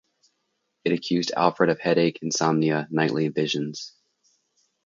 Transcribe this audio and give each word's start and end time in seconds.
It 0.83 0.93
accused 0.93 1.31
Alfred 1.37 1.69
of 1.69 1.79
headache, 1.79 2.23
insomnia, 2.23 2.87
nightly 2.89 3.27
visions. 3.27 3.93